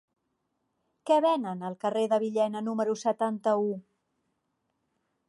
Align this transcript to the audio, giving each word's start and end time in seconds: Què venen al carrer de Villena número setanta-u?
Què 1.09 1.17
venen 1.25 1.61
al 1.69 1.77
carrer 1.85 2.05
de 2.13 2.19
Villena 2.25 2.63
número 2.71 2.97
setanta-u? 3.05 3.69